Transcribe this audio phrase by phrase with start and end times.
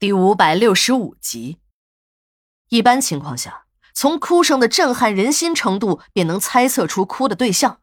[0.00, 1.58] 第五百六十五集。
[2.70, 7.82] 一般情况下，从哭声的震撼人心程度，便能猜测出哭的对象。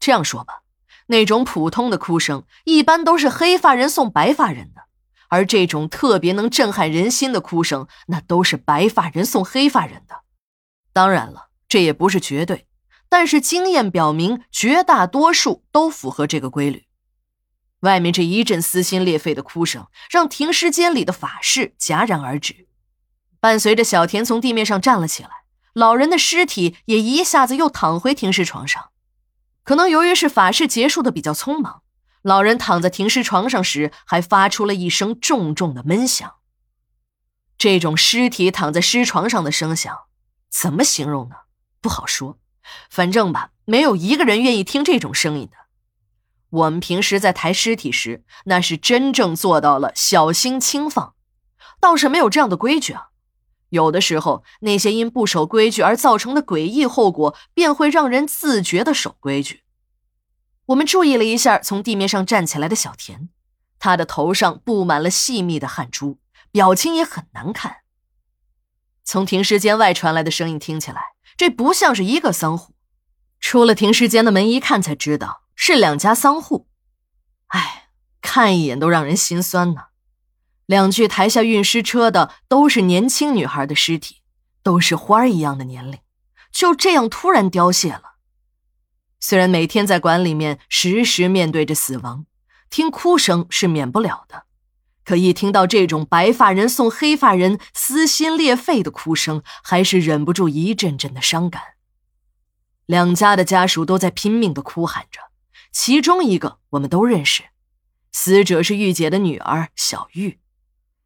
[0.00, 0.62] 这样说吧，
[1.06, 4.80] 那种普通的哭声，一般都是黑发人送白发人的；
[5.28, 10.22] 而这种特别能震撼人心的哭声，那都是白发人送黑发人的。
[10.92, 12.66] 当然了，这也不是绝对，
[13.08, 16.85] 但是经验表明，绝大多数都符合这个规律。
[17.80, 22.66] 外面这一阵撕心裂肺的哭声，让停尸间里的法事戛然而止。
[23.38, 25.30] 伴随着小田从地面上站了起来，
[25.74, 28.90] 老人的尸体也一下子又躺回停尸床上。
[29.62, 31.82] 可能由于是法事结束的比较匆忙，
[32.22, 36.36] 老人躺在停尸床上时还发出了一声重重的闷响。
[37.58, 39.96] 这种尸体躺在尸床上的声响，
[40.50, 41.36] 怎么形容呢？
[41.80, 42.38] 不好说。
[42.90, 45.56] 反正吧，没有一个人愿意听这种声音的。
[46.50, 51.14] 我们平时在抬尸体时，那是真正做到了小心轻放，
[51.80, 53.08] 倒是没有这样的规矩啊。
[53.70, 59.64] 有的时候，那些因不守规矩而造成的诡异后果，便会让人自觉的守规矩。
[60.66, 63.28] 我们注意了一下从地面上站起来的小田，
[63.78, 66.18] 他的头上布满了细密的汗珠，
[66.52, 67.78] 表情也很难看。
[69.04, 71.02] 从停尸间外传来的声音听起来，
[71.36, 72.74] 这不像是一个丧户。
[73.40, 75.45] 出了停尸间的门一看，才知道。
[75.56, 76.68] 是两家丧户，
[77.48, 77.88] 哎，
[78.20, 79.86] 看一眼都让人心酸呢。
[80.66, 84.22] 两具抬下运尸车的都是年轻女孩的尸体，
[84.62, 85.98] 都是花一样的年龄，
[86.52, 88.16] 就这样突然凋谢了。
[89.18, 92.26] 虽然每天在馆里面时时面对着死亡，
[92.68, 94.44] 听哭声是免不了的，
[95.04, 101.62] 可一听到这种白发人送黑发人撕心裂肺的哭声，还是忍不住一阵阵的伤感。
[102.86, 105.20] 两家的家属都在拼命的哭喊着。
[105.78, 107.42] 其中一个我们都认识，
[108.10, 110.40] 死者是玉姐的女儿小玉。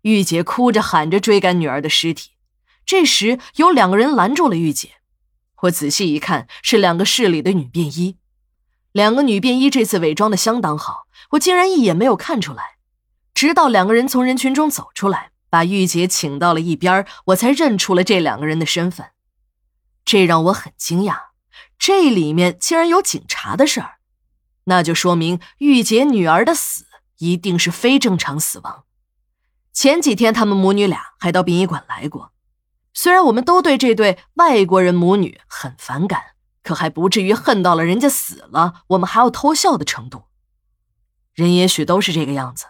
[0.00, 2.30] 玉姐哭着喊着追赶女儿的尸体，
[2.86, 4.92] 这时有两个人拦住了玉姐。
[5.64, 8.16] 我仔细一看，是两个市里的女便衣。
[8.92, 12.76] 两个女便衣这次伪装的相当好，我竟然一眼没有看出来。
[13.34, 19.10] 直到两个人从人群中走出来，把玉姐请到了一边，我才认出了这两个人的身份。
[20.06, 21.18] 这让我很惊讶，
[21.78, 23.93] 这里面竟然有警察的事儿。
[24.64, 26.86] 那就说明玉洁女儿的死
[27.18, 28.84] 一定是非正常死亡。
[29.72, 32.32] 前几天他们母女俩还到殡仪馆来过，
[32.92, 36.22] 虽然我们都对这对外国人母女很反感，
[36.62, 40.24] 可还不至于恨到了人家死了，我们还要偷笑的程度。
[41.34, 42.66] 人也许都是这个样子，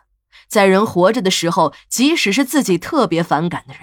[0.49, 3.83] 在人活着的时候，即使是自己特别反感的人，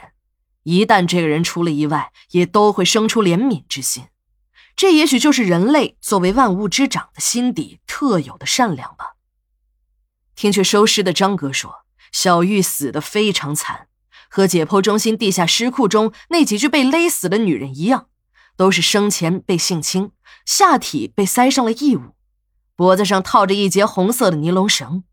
[0.63, 4.05] 一旦这个人出了意外，也都会生出怜悯之心。
[4.75, 9.15] 这也许就是人类作为万物之长的心底特有的善良吧。
[10.35, 13.87] 听去收尸的张哥说，小玉死得非常惨，
[14.29, 18.07] 和解剖中心地下尸库中那几具被勒死的女人一样，
[18.55, 20.11] 都是生前被性侵，
[20.45, 22.15] 下体被塞上了异物，
[22.75, 25.03] 脖子上套着一截红色的尼龙绳。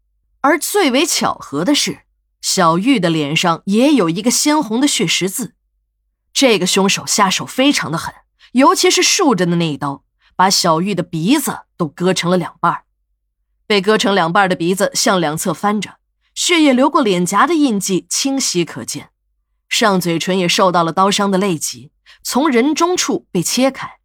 [0.40, 2.02] 而最为巧合的是，
[2.40, 5.54] 小玉的脸上也有一个鲜红的血十字。
[6.32, 8.14] 这个凶手下手非常的狠。
[8.52, 10.04] 尤其是竖着的那一刀，
[10.36, 12.82] 把小玉的鼻子都割成了两半
[13.66, 15.98] 被割成两半的鼻子向两侧翻着，
[16.34, 19.10] 血液流过脸颊的印记清晰可见，
[19.68, 21.90] 上嘴唇也受到了刀伤的累及，
[22.22, 23.98] 从人中处被切开，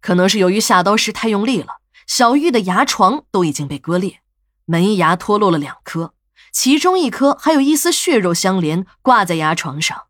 [0.00, 4.20] 可能是由于下刀时太用力了，小玉的牙床都已经被割裂，
[4.64, 6.14] 门牙脱落了两颗，
[6.52, 10.04] 其中一颗还有一丝血肉相连，挂在牙床上。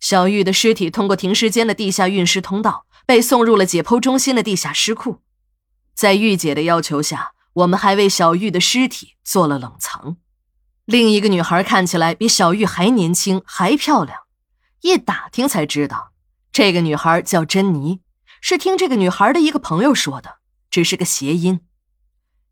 [0.00, 5.22] 小玉的尸体通过停尸间的地下运尸通道，被送入了解剖中心的地下尸库。
[5.94, 10.16] 在玉姐的要求下，我们还为小玉的尸体做了冷藏。
[10.84, 14.20] 另一个女孩看起来比小玉还年轻，还漂亮。
[14.82, 16.12] 一打听才知道，
[16.52, 18.00] 这个女孩叫珍妮，
[18.40, 20.36] 是听这个女孩的一个朋友说的，
[20.70, 21.60] 只是个谐音。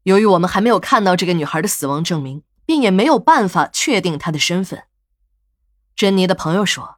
[0.03, 4.83] 由于我们还没有看到这个女孩的死亡证明，并也没有办法确定她的身份。
[5.95, 6.97] 珍妮的朋友说。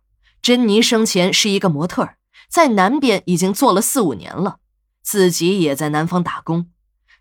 [0.49, 2.15] 珍妮生前是一个模特，
[2.49, 4.61] 在南边已经做了四五年了，
[5.03, 6.71] 自己也在南方打工。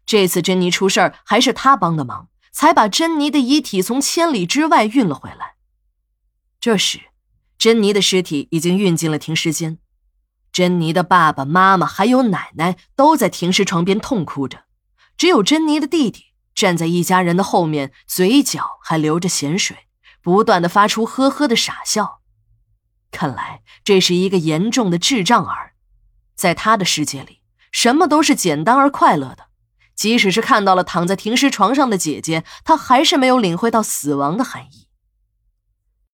[0.06, 5.56] 这次珍妮出事儿，还是他帮的忙，才把珍妮的遗体从千里之外运了回来。
[6.62, 7.02] 这时，
[7.58, 9.78] 珍妮的尸体已经运进了停尸间，
[10.54, 14.64] 珍妮的爸爸妈妈还有奶奶都在停尸床边痛哭着，
[15.18, 19.76] 只有珍妮的弟弟站在一家人的后面，嘴角还流着咸水，
[20.22, 22.22] 不断的发出呵呵的傻笑。
[23.12, 25.74] 看来这是一个严重的智障儿，
[26.36, 29.48] 在他的世界里，什么都是简单而快乐的。
[29.96, 34.87] 即使是看到了躺在停尸床上的姐姐，他还是没有领会到死亡的含义。